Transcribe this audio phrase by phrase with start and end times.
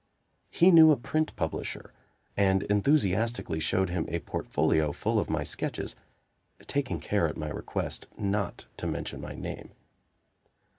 [0.49, 1.93] He knew a print publisher,
[2.35, 5.95] and enthusiastically showed him a portfolio full of my sketches,
[6.65, 9.69] taking care at my request not to mention my name.